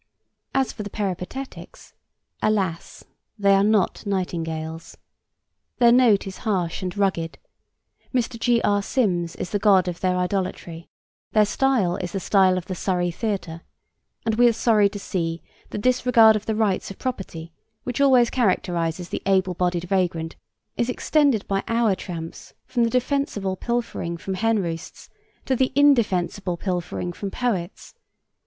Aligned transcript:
As 0.55 0.73
for 0.73 0.81
the 0.81 0.89
peripatetics 0.89 1.93
alas! 2.41 3.03
they 3.37 3.53
are 3.53 3.63
not 3.63 4.03
nightingales. 4.03 4.97
Their 5.77 5.91
note 5.91 6.25
is 6.25 6.39
harsh 6.39 6.81
and 6.81 6.97
rugged, 6.97 7.37
Mr. 8.11 8.39
G. 8.39 8.59
R. 8.63 8.81
Sims 8.81 9.35
is 9.35 9.51
the 9.51 9.59
god 9.59 9.87
of 9.87 9.99
their 9.99 10.15
idolatry, 10.17 10.89
their 11.33 11.45
style 11.45 11.97
is 11.97 12.13
the 12.13 12.19
style 12.19 12.57
of 12.57 12.65
the 12.65 12.73
Surrey 12.73 13.11
Theatre, 13.11 13.61
and 14.25 14.33
we 14.39 14.47
are 14.47 14.53
sorry 14.53 14.89
to 14.89 14.97
see 14.97 15.43
that 15.69 15.69
that 15.77 15.81
disregard 15.83 16.35
of 16.35 16.47
the 16.47 16.55
rights 16.55 16.89
of 16.89 16.97
property 16.97 17.53
which 17.83 18.01
always 18.01 18.31
characterises 18.31 19.09
the 19.09 19.21
able 19.27 19.53
bodied 19.53 19.83
vagrant 19.83 20.35
is 20.77 20.89
extended 20.89 21.47
by 21.47 21.63
our 21.67 21.93
tramps 21.93 22.55
from 22.65 22.83
the 22.83 22.89
defensible 22.89 23.55
pilfering 23.55 24.17
from 24.17 24.33
hen 24.33 24.57
roosts 24.63 25.09
to 25.45 25.55
the 25.55 25.71
indefensible 25.75 26.57
pilfering 26.57 27.13
from 27.13 27.29
poets. 27.29 27.93